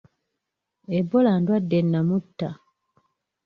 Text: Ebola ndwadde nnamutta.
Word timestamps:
Ebola 0.99 1.31
ndwadde 1.39 1.77
nnamutta. 1.83 2.49